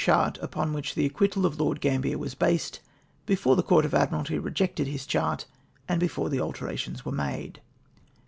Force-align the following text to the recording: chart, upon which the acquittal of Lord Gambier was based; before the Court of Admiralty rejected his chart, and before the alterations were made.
chart, 0.03 0.39
upon 0.41 0.73
which 0.73 0.95
the 0.95 1.05
acquittal 1.05 1.45
of 1.45 1.59
Lord 1.59 1.79
Gambier 1.79 2.17
was 2.17 2.33
based; 2.33 2.79
before 3.27 3.55
the 3.55 3.61
Court 3.61 3.85
of 3.85 3.93
Admiralty 3.93 4.39
rejected 4.39 4.87
his 4.87 5.05
chart, 5.05 5.45
and 5.87 5.99
before 5.99 6.27
the 6.31 6.41
alterations 6.41 7.05
were 7.05 7.11
made. 7.11 7.61